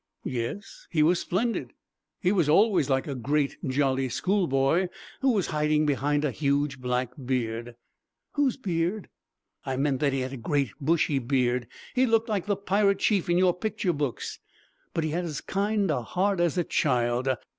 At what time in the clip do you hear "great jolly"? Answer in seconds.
3.13-4.09